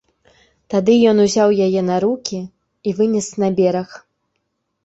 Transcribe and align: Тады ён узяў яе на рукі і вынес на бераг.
Тады 0.73 0.95
ён 1.11 1.17
узяў 1.25 1.53
яе 1.65 1.81
на 1.91 1.95
рукі 2.05 2.39
і 2.45 2.89
вынес 3.01 3.27
на 3.45 3.51
бераг. 3.61 3.89